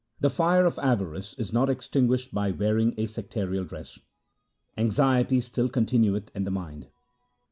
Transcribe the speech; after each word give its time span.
The 0.19 0.31
fire 0.31 0.65
of 0.65 0.79
avarice 0.79 1.35
is 1.35 1.53
not 1.53 1.69
extinguished 1.69 2.33
by 2.33 2.49
wearing 2.49 2.93
a 2.97 3.05
sectarial 3.05 3.67
dress; 3.69 3.99
anxiety 4.75 5.39
still 5.41 5.69
continueth 5.69 6.31
in 6.35 6.43
the 6.43 6.49
mind. 6.49 6.87